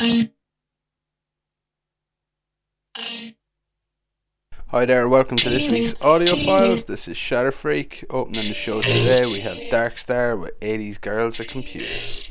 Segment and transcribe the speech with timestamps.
[0.00, 0.24] Hi
[4.86, 6.86] there, welcome to this week's audio files.
[6.86, 8.06] This is Shatterfreak.
[8.08, 12.30] Opening the show today, we have Darkstar with Aidy's Girls at Computers.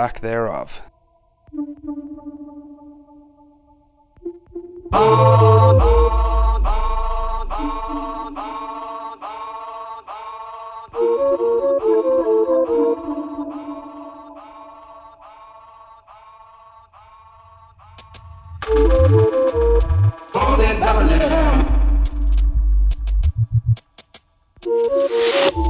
[0.00, 0.80] lack thereof.
[25.52, 25.69] Holy!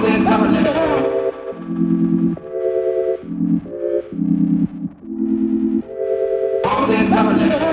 [0.00, 0.06] all
[6.86, 7.69] the intelligence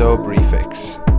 [0.00, 1.09] Up next,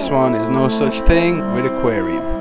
[0.00, 2.39] This one is Nosaj Thing with Aquarium.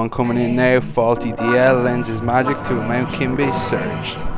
[0.00, 4.29] One coming in now, Falty DL lends his magic to a Mount Kimbie Serged.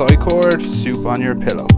[0.00, 1.69] From Psychord, Soup on Your Pillow.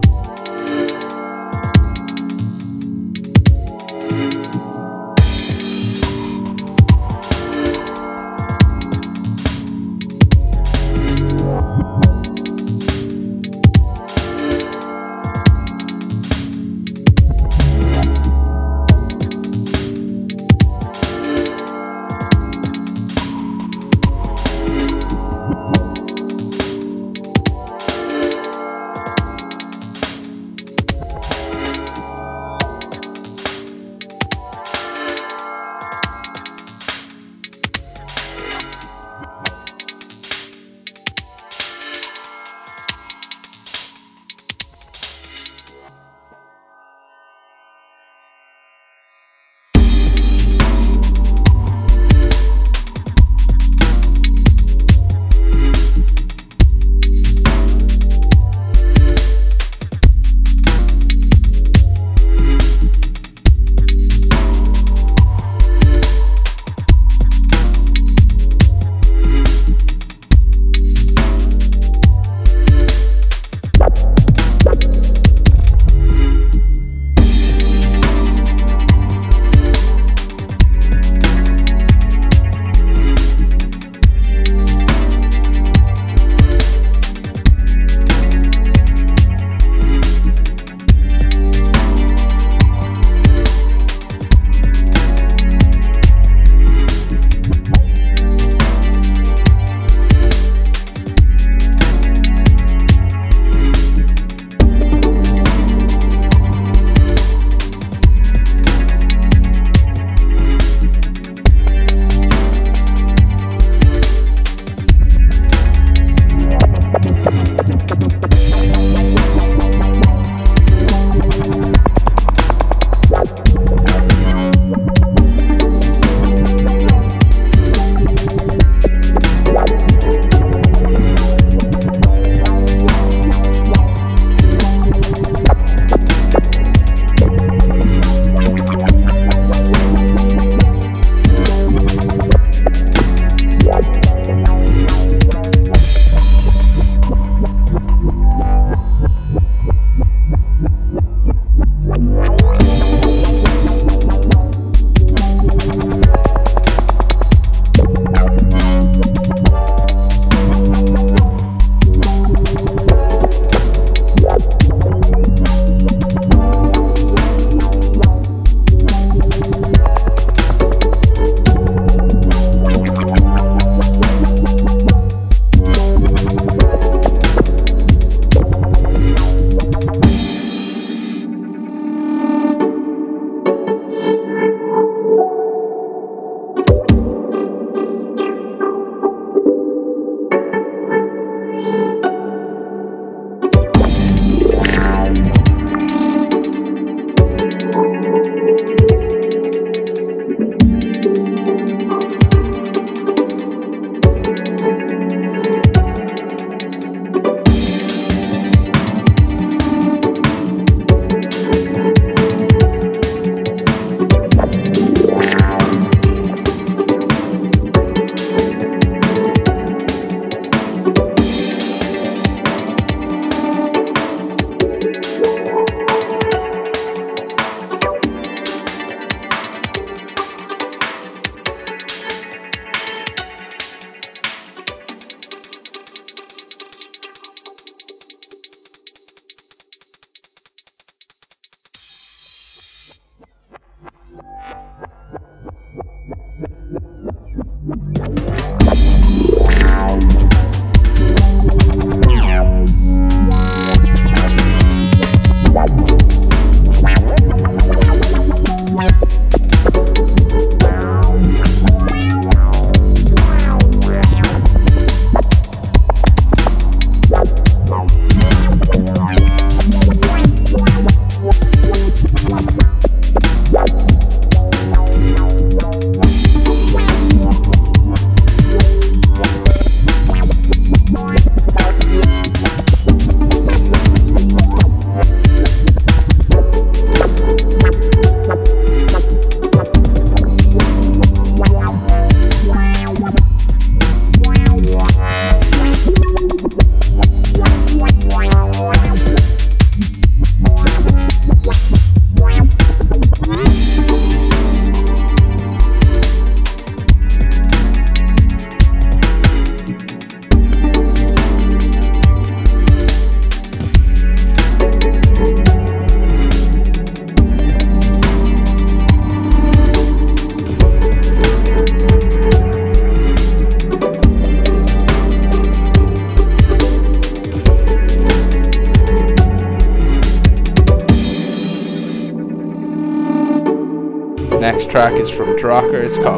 [335.23, 335.81] From Drokkr.
[335.81, 336.12] It's called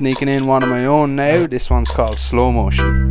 [0.00, 1.46] Sneaking in one of my own now.
[1.46, 3.09] This one's called Slow Motion.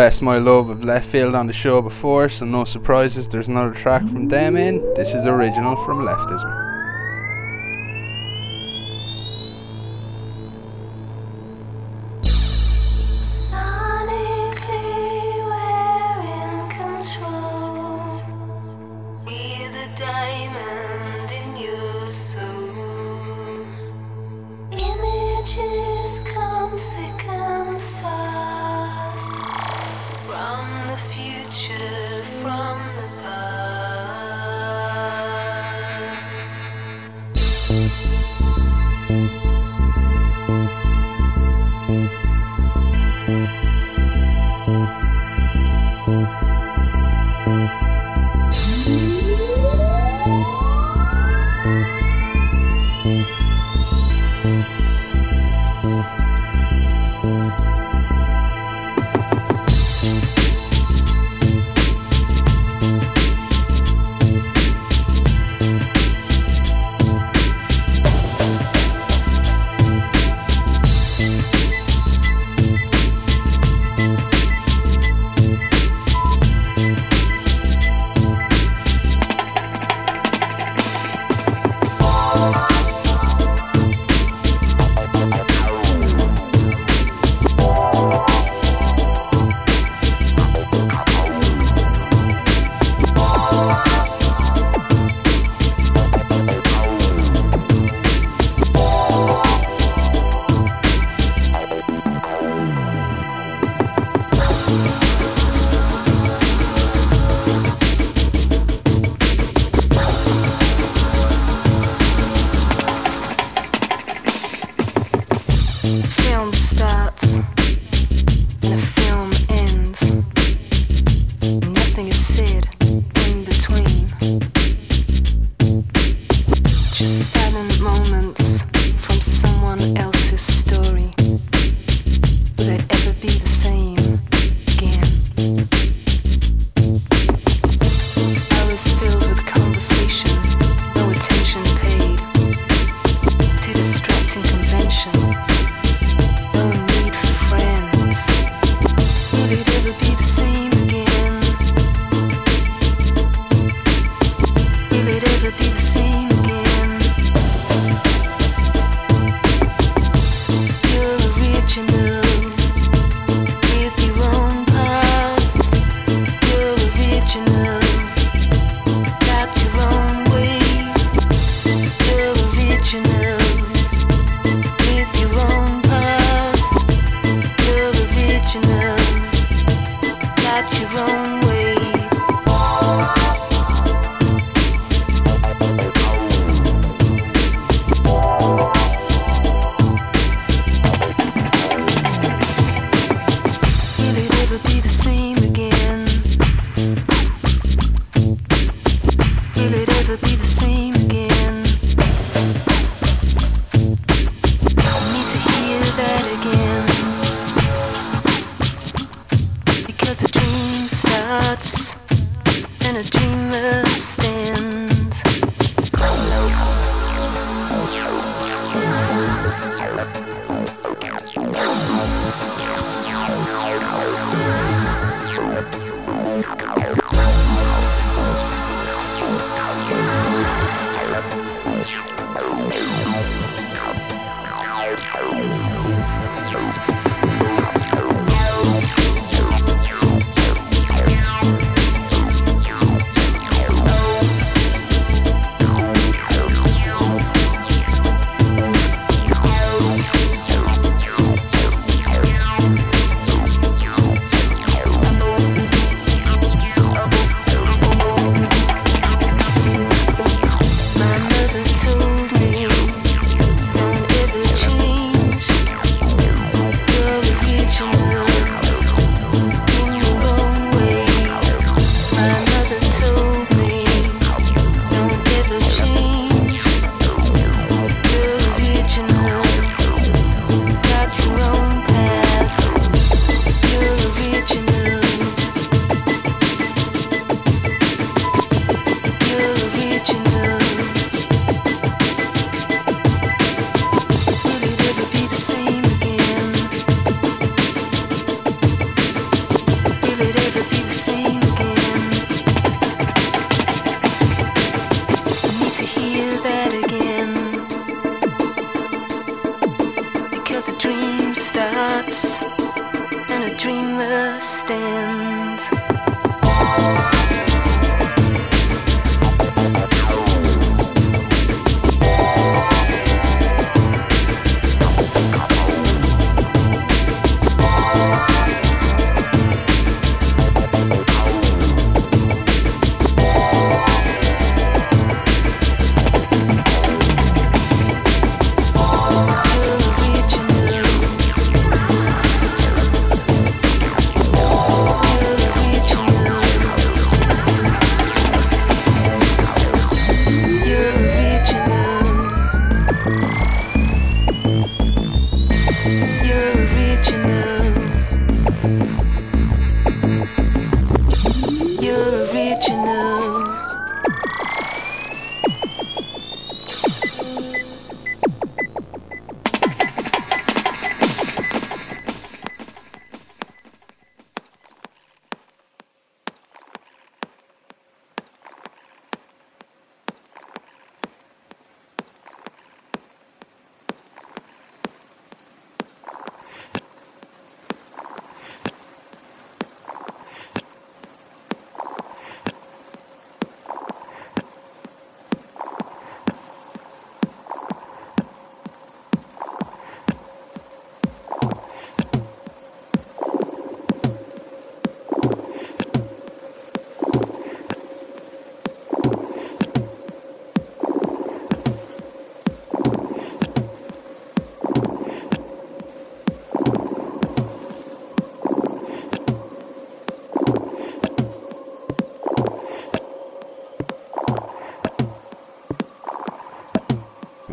[0.00, 4.00] Professed my love of Leftfield on the show before, so no surprises, there's another track
[4.08, 4.78] from them in.
[4.94, 6.59] This is original from Leftism.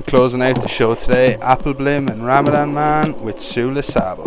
[0.08, 4.26] Closing out the show today, Appleblim and Ramadanman with Sous Le Sable.